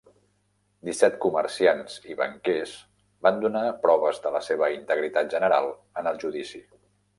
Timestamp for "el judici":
6.15-6.67